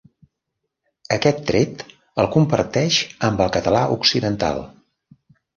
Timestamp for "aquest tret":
1.17-1.83